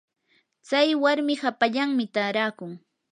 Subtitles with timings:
[0.67, 2.73] tsay warmi hapallanmi taarakun.